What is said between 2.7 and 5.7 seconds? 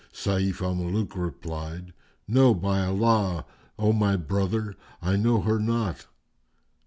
Allah, O my brother, I know her